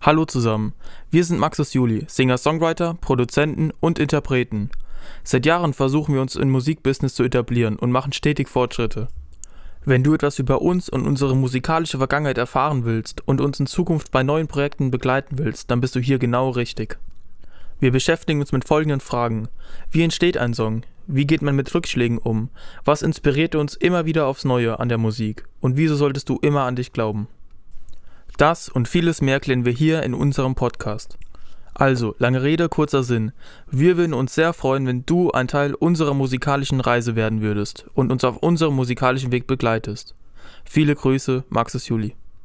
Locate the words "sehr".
34.32-34.52